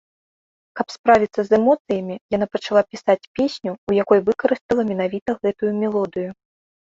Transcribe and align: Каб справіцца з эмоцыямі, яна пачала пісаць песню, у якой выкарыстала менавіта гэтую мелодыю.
Каб 0.77 0.87
справіцца 0.93 1.41
з 1.49 1.55
эмоцыямі, 1.57 2.15
яна 2.37 2.47
пачала 2.55 2.81
пісаць 2.95 3.29
песню, 3.39 3.71
у 3.91 3.97
якой 4.03 4.19
выкарыстала 4.29 4.81
менавіта 4.93 5.31
гэтую 5.47 5.71
мелодыю. 5.85 6.29